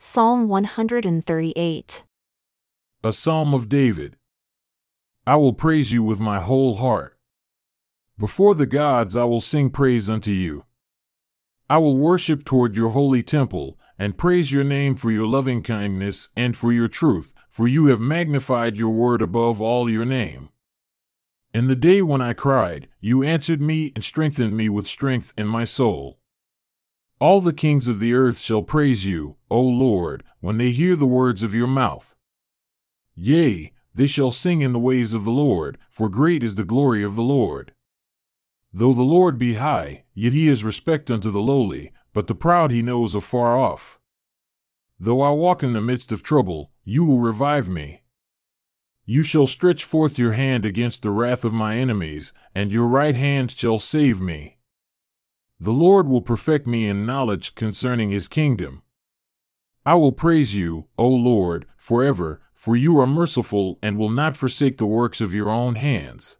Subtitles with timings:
[0.00, 2.04] Psalm 138.
[3.02, 4.16] A Psalm of David.
[5.26, 7.18] I will praise you with my whole heart.
[8.16, 10.66] Before the gods I will sing praise unto you.
[11.68, 16.28] I will worship toward your holy temple, and praise your name for your loving kindness
[16.36, 20.50] and for your truth, for you have magnified your word above all your name.
[21.52, 25.48] In the day when I cried, you answered me and strengthened me with strength in
[25.48, 26.20] my soul.
[27.20, 31.06] All the kings of the earth shall praise you, O Lord, when they hear the
[31.06, 32.14] words of your mouth.
[33.16, 37.02] Yea, they shall sing in the ways of the Lord, for great is the glory
[37.02, 37.72] of the Lord.
[38.72, 42.70] Though the Lord be high, yet he is respect unto the lowly, but the proud
[42.70, 43.98] he knows afar off.
[45.00, 48.02] Though I walk in the midst of trouble, you will revive me.
[49.04, 53.16] You shall stretch forth your hand against the wrath of my enemies, and your right
[53.16, 54.57] hand shall save me.
[55.60, 58.82] The Lord will perfect me in knowledge concerning his kingdom.
[59.84, 64.78] I will praise you, O Lord, forever, for you are merciful and will not forsake
[64.78, 66.38] the works of your own hands.